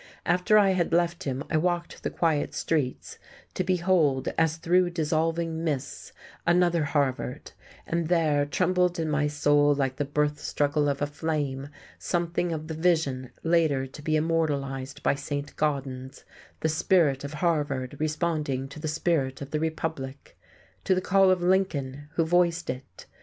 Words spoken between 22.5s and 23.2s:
it.